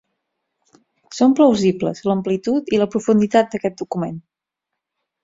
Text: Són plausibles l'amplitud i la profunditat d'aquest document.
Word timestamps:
Són 1.17 1.35
plausibles 1.39 2.01
l'amplitud 2.11 2.71
i 2.77 2.79
la 2.83 2.87
profunditat 2.97 3.53
d'aquest 3.53 3.77
document. 3.83 4.17